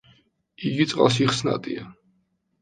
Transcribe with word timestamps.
იგი 0.69 0.87
წყალში 0.93 1.27
ხსნადია. 1.33 1.85